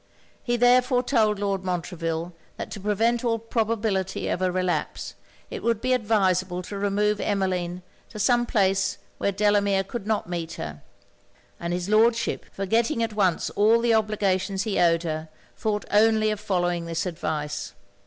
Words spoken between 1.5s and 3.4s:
Montreville, that to prevent all